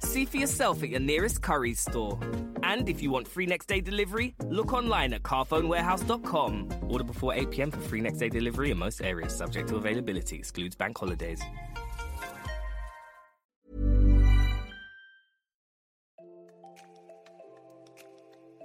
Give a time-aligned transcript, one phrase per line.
[0.00, 2.18] See for yourself at your nearest Curry's store.
[2.62, 6.68] And if you want free next day delivery, look online at carphonewarehouse.com.
[6.88, 10.36] Order before 8 pm for free next day delivery in most areas, subject to availability,
[10.36, 11.40] excludes bank holidays.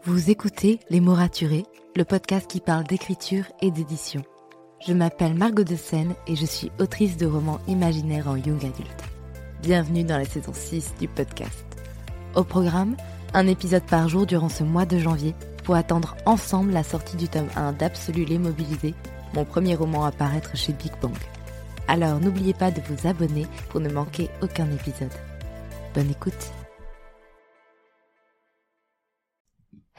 [0.03, 1.63] Vous écoutez Les mots raturés,
[1.95, 4.23] le podcast qui parle d'écriture et d'édition.
[4.87, 9.10] Je m'appelle Margot de Seine et je suis autrice de romans imaginaires en young adulte.
[9.61, 11.63] Bienvenue dans la saison 6 du podcast.
[12.33, 12.97] Au programme,
[13.35, 17.27] un épisode par jour durant ce mois de janvier pour attendre ensemble la sortie du
[17.27, 18.95] tome 1 d'Absolu l'immobilisé,
[19.35, 21.13] mon premier roman à paraître chez Big Bang.
[21.87, 25.13] Alors n'oubliez pas de vous abonner pour ne manquer aucun épisode.
[25.93, 26.51] Bonne écoute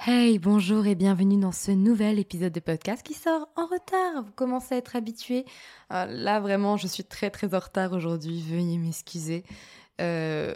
[0.04, 4.24] Hey, bonjour et bienvenue dans ce nouvel épisode de podcast qui sort en retard.
[4.24, 5.44] Vous commencez à être habitués.
[5.92, 8.42] Euh, là, vraiment, je suis très très en retard aujourd'hui.
[8.42, 9.44] Veuillez m'excuser.
[10.00, 10.54] Euh,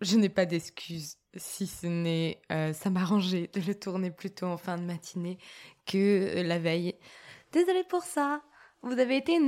[0.00, 4.56] je n'ai pas d'excuses, si ce n'est euh, ça m'arrangeait de le tourner plutôt en
[4.56, 5.36] fin de matinée
[5.84, 6.94] que la veille.
[7.52, 8.40] Désolée pour ça.
[8.82, 9.38] Vous avez été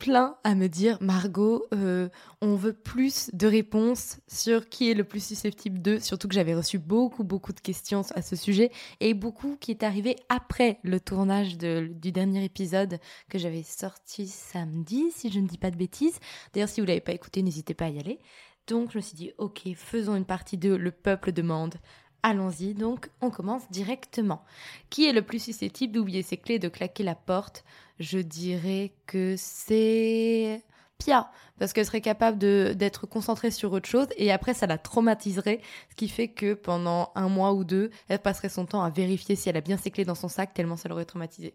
[0.00, 2.08] plein à me dire Margot, euh,
[2.40, 6.54] on veut plus de réponses sur qui est le plus susceptible de, surtout que j'avais
[6.54, 10.98] reçu beaucoup beaucoup de questions à ce sujet et beaucoup qui est arrivé après le
[10.98, 16.18] tournage du dernier épisode que j'avais sorti samedi, si je ne dis pas de bêtises.
[16.52, 18.18] D'ailleurs, si vous l'avez pas écouté, n'hésitez pas à y aller.
[18.66, 21.74] Donc je me suis dit, ok, faisons une partie 2, le peuple demande.
[22.22, 24.44] Allons-y, donc on commence directement.
[24.90, 27.64] Qui est le plus susceptible d'oublier ses clés, de claquer la porte?
[27.98, 30.62] Je dirais que c'est
[30.98, 35.60] Pia, parce qu'elle serait capable d'être concentrée sur autre chose et après ça la traumatiserait,
[35.88, 39.34] ce qui fait que pendant un mois ou deux, elle passerait son temps à vérifier
[39.34, 41.54] si elle a bien ses clés dans son sac tellement ça l'aurait traumatisée.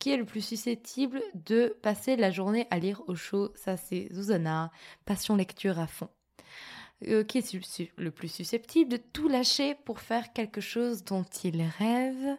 [0.00, 3.52] Qui est le plus susceptible de passer la journée à lire au chaud?
[3.54, 4.72] Ça c'est Zuzana,
[5.04, 6.08] passion lecture à fond.
[7.08, 11.62] Euh, qui est le plus susceptible de tout lâcher pour faire quelque chose dont il
[11.78, 12.38] rêve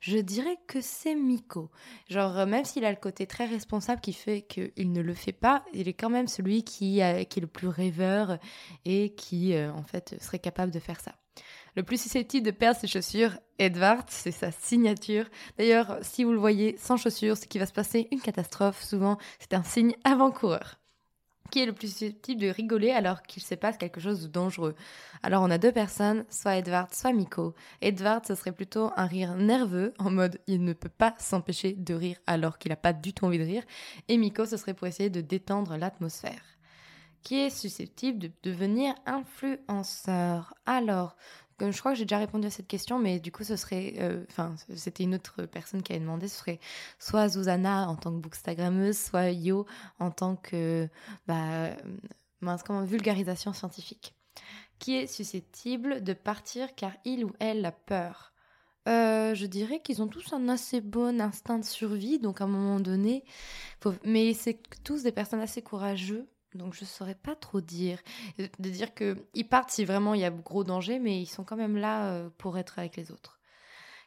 [0.00, 1.70] Je dirais que c'est Miko.
[2.08, 5.32] Genre, euh, même s'il a le côté très responsable qui fait qu'il ne le fait
[5.32, 8.38] pas, il est quand même celui qui, qui est le plus rêveur
[8.84, 11.12] et qui, euh, en fait, serait capable de faire ça.
[11.76, 15.26] Le plus susceptible de perdre ses chaussures, Edward, c'est sa signature.
[15.58, 18.82] D'ailleurs, si vous le voyez sans chaussures, c'est qu'il va se passer une catastrophe.
[18.82, 20.78] Souvent, c'est un signe avant-coureur
[21.50, 24.74] qui est le plus susceptible de rigoler alors qu'il se passe quelque chose de dangereux.
[25.22, 27.54] Alors on a deux personnes, soit Edward, soit Miko.
[27.80, 31.94] Edward, ce serait plutôt un rire nerveux, en mode il ne peut pas s'empêcher de
[31.94, 33.62] rire alors qu'il n'a pas du tout envie de rire.
[34.08, 36.42] Et Miko, ce serait pour essayer de détendre l'atmosphère.
[37.22, 41.16] Qui est susceptible de devenir influenceur Alors,
[41.60, 44.24] je crois que j'ai déjà répondu à cette question, mais du coup, ce serait, euh,
[44.30, 46.60] enfin, c'était une autre personne qui avait demandé, ce serait
[46.98, 49.66] soit Zuzana en tant que bookstagrammeuse, soit Yo
[49.98, 50.88] en tant que,
[51.26, 51.70] bah,
[52.40, 54.14] mince, comment, vulgarisation scientifique,
[54.78, 58.32] qui est susceptible de partir car il ou elle a peur?
[58.86, 62.48] Euh, je dirais qu'ils ont tous un assez bon instinct de survie, donc à un
[62.48, 63.24] moment donné,
[64.04, 67.98] mais c'est tous des personnes assez courageux donc je saurais pas trop dire.
[68.38, 71.56] De dire qu'ils partent si vraiment il y a gros danger, mais ils sont quand
[71.56, 73.40] même là euh, pour être avec les autres.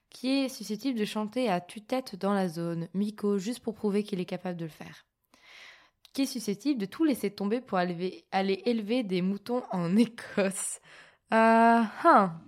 [0.09, 4.19] Qui est susceptible de chanter à tue-tête dans la zone Miko, juste pour prouver qu'il
[4.19, 5.05] est capable de le faire.
[6.13, 10.79] Qui est susceptible de tout laisser tomber pour aller, élever des moutons en Écosse.
[11.29, 12.39] Ah, hein.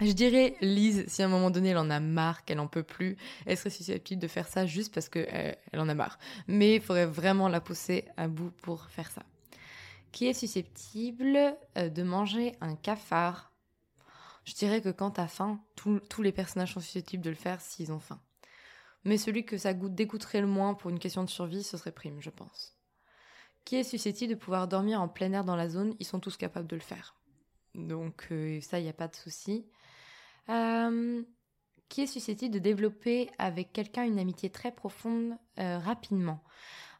[0.00, 2.82] Je dirais Lise, si à un moment donné elle en a marre, qu'elle en peut
[2.82, 3.16] plus,
[3.46, 6.18] elle serait susceptible de faire ça juste parce qu'elle elle en a marre.
[6.48, 9.22] Mais il faudrait vraiment la pousser à bout pour faire ça
[10.16, 13.52] qui est susceptible euh, de manger un cafard.
[14.46, 17.92] Je dirais que quand t'as faim, tous les personnages sont susceptibles de le faire s'ils
[17.92, 18.22] ont faim.
[19.04, 21.92] Mais celui que ça goûte, dégoûterait le moins pour une question de survie, ce serait
[21.92, 22.78] Prime, je pense.
[23.66, 26.38] Qui est susceptible de pouvoir dormir en plein air dans la zone Ils sont tous
[26.38, 27.14] capables de le faire.
[27.74, 29.66] Donc euh, ça, il n'y a pas de souci.
[30.48, 31.22] Euh,
[31.90, 36.42] qui est susceptible de développer avec quelqu'un une amitié très profonde rapidement.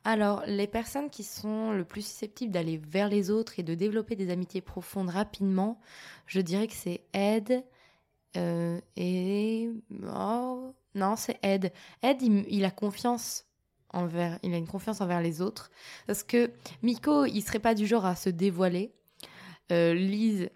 [0.09, 4.15] Alors, les personnes qui sont le plus susceptibles d'aller vers les autres et de développer
[4.15, 5.81] des amitiés profondes rapidement,
[6.29, 7.65] je dirais que c'est Ed
[8.37, 9.69] euh, et...
[10.15, 11.73] Oh, non, c'est Ed.
[12.03, 13.47] Ed, il, a confiance
[13.93, 14.39] envers...
[14.45, 15.73] Il a une confiance envers les autres.
[16.07, 16.53] Parce que
[16.85, 18.95] Miko, il serait pas du genre à se dévoiler.
[19.73, 20.51] Euh, Lise,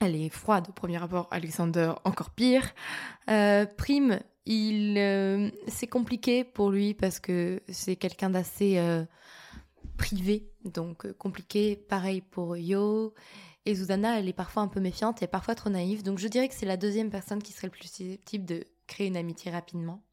[0.00, 1.28] elle est froide au premier rapport.
[1.32, 2.72] Alexander, encore pire.
[3.28, 9.04] Euh, Prime, il, euh, c'est compliqué pour lui parce que c'est quelqu'un d'assez euh,
[9.96, 11.76] privé, donc euh, compliqué.
[11.76, 13.12] Pareil pour Yo.
[13.64, 16.04] Et Zuzana, elle est parfois un peu méfiante et parfois trop naïve.
[16.04, 19.08] Donc je dirais que c'est la deuxième personne qui serait le plus susceptible de créer
[19.08, 20.04] une amitié rapidement.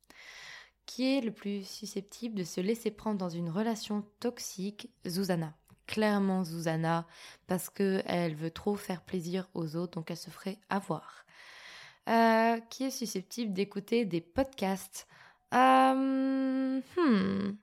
[0.88, 5.56] Qui est le plus susceptible de se laisser prendre dans une relation toxique Zuzana.
[5.86, 7.06] Clairement Zuzana,
[7.46, 11.23] parce qu'elle veut trop faire plaisir aux autres, donc elle se ferait avoir.
[12.10, 15.08] Euh, qui est susceptible d'écouter des podcasts
[15.54, 17.56] euh, hmm.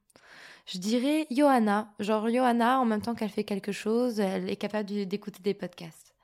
[0.66, 1.92] Je dirais Johanna.
[1.98, 6.14] Genre Johanna, en même temps qu'elle fait quelque chose, elle est capable d'écouter des podcasts.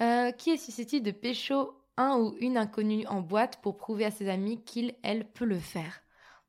[0.00, 4.10] Euh, qui est susceptible de pécho un ou une inconnue en boîte pour prouver à
[4.10, 6.02] ses amis qu'il, elle, peut le faire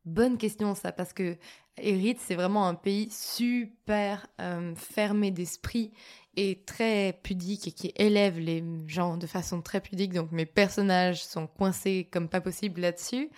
[0.07, 1.37] Bonne question ça, parce que
[1.77, 4.27] Eritz, c'est vraiment un pays super
[4.75, 5.91] fermé d'esprit
[6.37, 10.13] est très pudique et qui élève les gens de façon très pudique.
[10.13, 13.29] Donc mes personnages sont coincés comme pas possible là-dessus.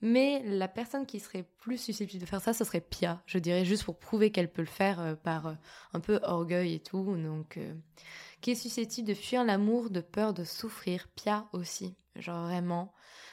[0.00, 3.64] Mais la personne qui serait plus susceptible de faire ça, ce serait Pia, je dirais,
[3.64, 5.54] juste pour prouver qu'elle peut le faire euh, par euh,
[5.92, 7.16] un peu orgueil et tout.
[7.16, 7.74] Donc, euh,
[8.40, 11.08] qui est susceptible de fuir l'amour de peur de souffrir.
[11.16, 12.92] Pia aussi, genre vraiment,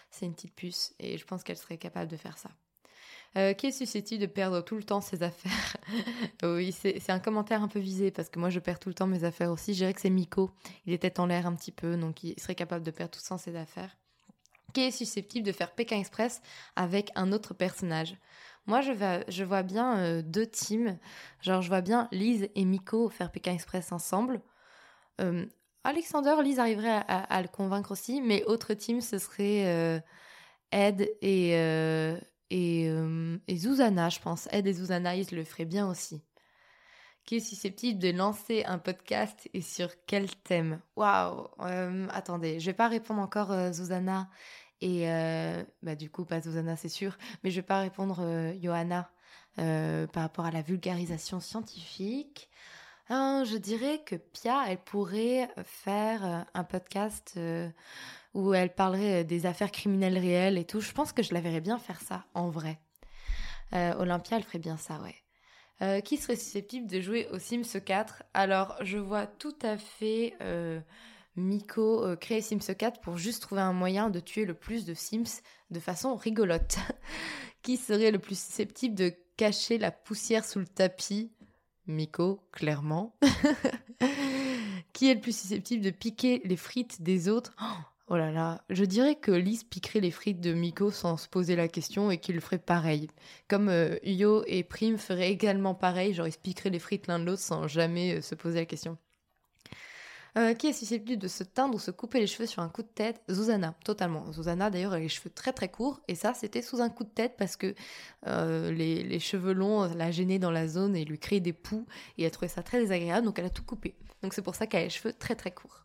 [0.09, 2.49] c'est une petite puce et je pense qu'elle serait capable de faire ça.
[3.37, 5.75] Euh, qui est susceptible de perdre tout le temps ses affaires
[6.43, 9.07] Oui, c'est un commentaire un peu visé parce que moi je perds tout le temps
[9.07, 9.73] mes affaires aussi.
[9.73, 10.51] Je dirais que c'est Miko.
[10.85, 13.27] Il tête en l'air un petit peu, donc il serait capable de perdre tout le
[13.27, 13.97] temps ses affaires.
[14.73, 16.41] Qui est susceptible de faire Pékin Express
[16.77, 18.17] avec un autre personnage
[18.67, 20.97] moi, je, vois bien euh, deux teams.
[21.41, 24.41] Genre, je vois bien Lise et Miko faire Pékin Express ensemble.
[25.21, 25.45] Euh,
[25.83, 30.01] Alexander, Lise arriverait à, le convaincre aussi, mais autre team, ce serait
[30.71, 31.51] Ed et,
[32.49, 34.47] et, euh, et Zuzana, je pense.
[34.51, 36.21] Ed Zuzana, ils le feraient bien aussi.
[37.25, 40.79] Qui est susceptible de lancer un podcast et sur quel thème?
[40.95, 44.29] Waouh euh, Attendez, je vais pas répondre encore euh, Zuzana
[44.81, 45.07] et
[45.81, 48.21] bah du coup pas Zuzana c'est sûr, mais je vais pas répondre
[48.61, 49.09] Johanna
[49.55, 52.49] par rapport à la vulgarisation scientifique.
[53.09, 57.39] je dirais que Pia, elle pourrait faire un podcast
[58.35, 60.81] où elle parlerait euh, des affaires criminelles réelles et tout.
[60.81, 62.79] Je pense que je la verrais bien faire ça, en vrai.
[63.73, 65.15] Euh, Olympia, elle ferait bien ça, ouais.
[65.81, 70.33] Euh, qui serait susceptible de jouer au Sims 4 Alors, je vois tout à fait
[71.35, 75.41] Miko créer Sims 4 pour juste trouver un moyen de tuer le plus de Sims
[75.71, 76.77] de façon rigolote.
[77.61, 81.31] qui serait le plus susceptible de cacher la poussière sous le tapis?
[81.87, 83.17] Miko, clairement.
[84.93, 87.53] qui est le plus susceptible de piquer les frites des autres?
[87.61, 91.27] Oh, Oh là là, je dirais que Lise piquerait les frites de Miko sans se
[91.27, 93.07] poser la question et qu'il ferait pareil.
[93.47, 97.17] Comme euh, Yo et Prime feraient également pareil, genre ils se piqueraient les frites l'un
[97.17, 98.99] de l'autre sans jamais euh, se poser la question.
[100.37, 102.83] Euh, qui est susceptible de se teindre ou se couper les cheveux sur un coup
[102.83, 103.23] de tête?
[103.31, 104.31] Zuzana, totalement.
[104.31, 107.09] Zuzana, d'ailleurs, a les cheveux très très courts, et ça, c'était sous un coup de
[107.09, 107.73] tête parce que
[108.25, 111.87] les, les, cheveux longs la gênaient dans la zone et lui créaient des poux,
[112.17, 113.95] et elle trouvait ça très désagréable, donc elle a tout coupé.
[114.21, 115.84] Donc c'est pour ça qu'elle a les cheveux très très courts.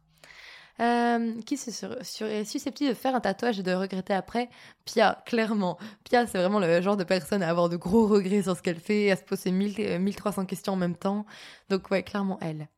[0.80, 4.48] Euh, qui serait susceptible de faire un tatouage et de regretter après?
[4.86, 5.76] Pia, clairement.
[6.04, 8.80] Pia, c'est vraiment le genre de personne à avoir de gros regrets sur ce qu'elle
[8.80, 11.26] fait, à se poser 1300 questions en même temps.
[11.68, 12.68] Donc, ouais, clairement, elle.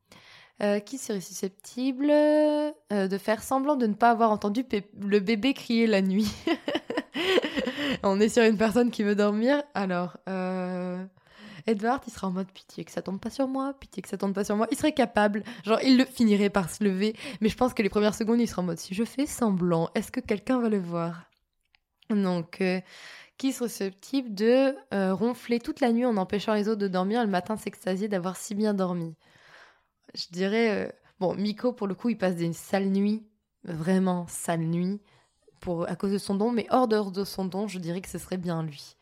[0.63, 4.65] Euh, qui serait susceptible euh, de faire semblant de ne pas avoir entendu
[5.01, 6.31] le bébé crier la nuit?
[8.03, 9.63] On est sur une personne qui veut dormir?
[9.75, 10.17] Alors,
[11.67, 14.19] Edward, il sera en mode pitié que ça tombe pas sur moi, pitié que ça
[14.19, 14.67] tombe pas sur moi.
[14.71, 17.89] Il serait capable, genre il le finirait par se lever, mais je pense que les
[17.89, 20.79] premières secondes, il sera en mode si je fais semblant, est-ce que quelqu'un va le
[20.79, 21.31] voir?
[22.11, 22.81] Donc, euh,
[23.39, 27.23] qui serait susceptible de euh, ronfler toute la nuit en empêchant les autres de dormir,
[27.23, 29.17] le matin s'extasier d'avoir si bien dormi?
[30.15, 33.27] Je dirais, euh, bon, Miko, pour le coup, il passe des sales nuits,
[33.65, 35.01] vraiment sales nuits,
[35.61, 38.19] pour, à cause de son don, mais hors de son don, je dirais que ce
[38.19, 38.97] serait bien lui.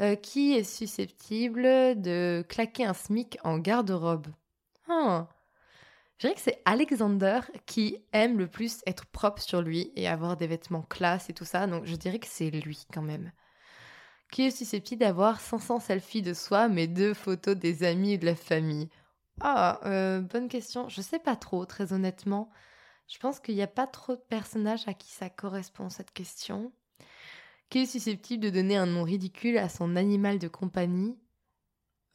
[0.00, 1.62] Euh, qui est susceptible
[2.00, 4.28] de claquer un SMIC en garde-robe
[4.88, 5.26] ah.
[6.18, 10.36] Je dirais que c'est Alexander qui aime le plus être propre sur lui et avoir
[10.36, 13.32] des vêtements classe et tout ça, donc je dirais que c'est lui quand même.
[14.30, 18.26] Qui est susceptible d'avoir 500 selfies de soi, mais deux photos des amis et de
[18.26, 18.88] la famille
[19.40, 20.88] Ah, euh, bonne question.
[20.88, 22.50] Je sais pas trop, très honnêtement.
[23.08, 26.72] Je pense qu'il n'y a pas trop de personnages à qui ça correspond cette question.
[27.70, 31.18] Qui est susceptible de donner un nom ridicule à son animal de compagnie?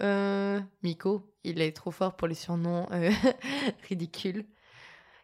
[0.01, 0.59] Euh.
[0.81, 3.11] Miko, il est trop fort pour les surnoms euh,
[3.89, 4.45] ridicules.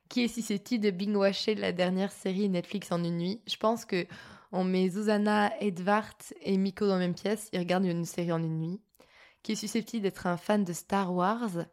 [0.07, 3.41] Qui est susceptible de bing-washer la dernière série Netflix en une nuit?
[3.47, 4.05] Je pense que
[4.51, 8.41] on met Zuzana, Edvard et Miko dans la même pièce, ils regardent une série en
[8.41, 8.81] une nuit.
[9.43, 11.65] Qui est susceptible d'être un fan de Star Wars?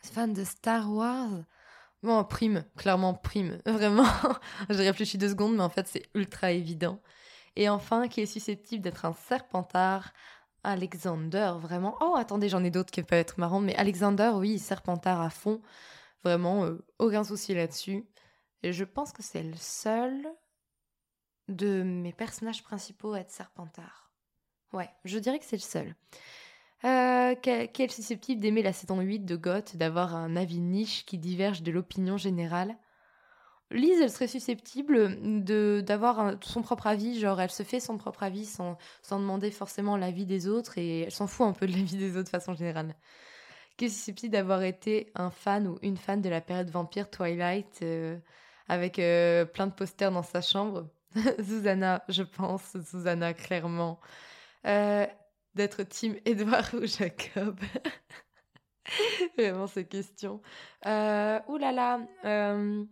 [0.00, 1.44] Fan de Star Wars?
[2.02, 3.60] Bon, prime, clairement prime.
[3.66, 4.08] Vraiment,
[4.68, 7.00] j'ai réfléchi deux secondes, mais en fait, c'est ultra évident.
[7.56, 10.12] Et enfin, qui est susceptible d'être un serpentard
[10.64, 11.96] Alexander, vraiment.
[12.00, 15.60] Oh, attendez, j'en ai d'autres qui peuvent être marrants, mais Alexander, oui, serpentard à fond.
[16.24, 18.06] Vraiment, euh, aucun souci là-dessus.
[18.62, 20.24] Et je pense que c'est le seul
[21.48, 24.12] de mes personnages principaux à être serpentard.
[24.72, 25.96] Ouais, je dirais que c'est le seul.
[26.84, 31.18] Euh, qui est susceptible d'aimer la saison 8 de Goth, d'avoir un avis niche qui
[31.18, 32.76] diverge de l'opinion générale.
[33.72, 38.22] Lise, elle serait susceptible de d'avoir son propre avis, genre elle se fait son propre
[38.22, 41.72] avis sans, sans demander forcément l'avis des autres et elle s'en fout un peu de
[41.72, 42.94] l'avis des autres de façon générale.
[43.76, 47.80] Qui est susceptible d'avoir été un fan ou une fan de la période vampire Twilight
[47.82, 48.18] euh,
[48.68, 50.88] avec euh, plein de posters dans sa chambre?
[51.38, 54.00] Susanna, je pense, Susanna, clairement.
[54.66, 55.06] Euh,
[55.54, 57.60] d'être Team Edouard ou Jacob?
[59.38, 60.40] Vraiment ces questions.
[60.86, 62.00] Euh, là.
[62.24, 62.84] Euh,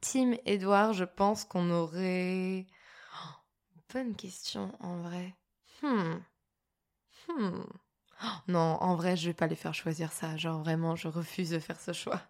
[0.00, 2.66] Team Edouard, je pense qu'on aurait.
[3.14, 3.34] Oh,
[3.92, 5.34] bonne question en vrai.
[5.82, 6.16] Hmm.
[7.28, 7.62] Hmm.
[8.24, 10.36] Oh, non, en vrai, je vais pas les faire choisir ça.
[10.36, 12.20] Genre vraiment, je refuse de faire ce choix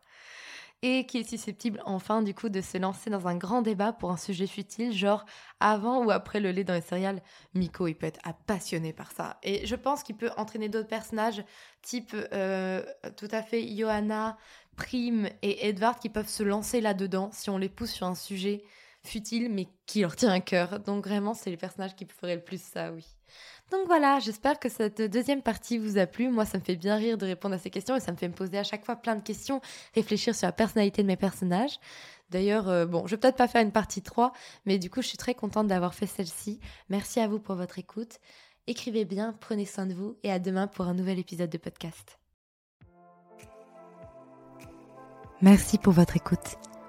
[0.82, 4.10] et qui est susceptible enfin du coup de se lancer dans un grand débat pour
[4.10, 5.24] un sujet futile, genre
[5.60, 7.22] avant ou après le lait dans les céréales.
[7.54, 9.38] Miko, il peut être passionné par ça.
[9.42, 11.44] Et je pense qu'il peut entraîner d'autres personnages,
[11.82, 12.84] type euh,
[13.16, 14.36] tout à fait Johanna,
[14.76, 18.62] Prime et Edward, qui peuvent se lancer là-dedans si on les pousse sur un sujet
[19.04, 20.80] futile mais qui leur tient à cœur.
[20.80, 23.17] Donc vraiment, c'est les personnages qui feraient le plus ça, oui.
[23.70, 26.30] Donc voilà, j'espère que cette deuxième partie vous a plu.
[26.30, 28.28] Moi, ça me fait bien rire de répondre à ces questions et ça me fait
[28.28, 29.60] me poser à chaque fois plein de questions,
[29.94, 31.78] réfléchir sur la personnalité de mes personnages.
[32.30, 34.32] D'ailleurs, euh, bon, je vais peut-être pas faire une partie 3,
[34.64, 36.60] mais du coup, je suis très contente d'avoir fait celle-ci.
[36.88, 38.18] Merci à vous pour votre écoute.
[38.66, 42.18] Écrivez bien, prenez soin de vous et à demain pour un nouvel épisode de podcast.
[45.40, 46.67] Merci pour votre écoute.